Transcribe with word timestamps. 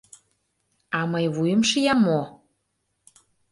—А 0.97 0.99
мый 1.11 1.25
вуйым 1.35 1.61
шиям 1.69 1.99
мо! 2.07 2.21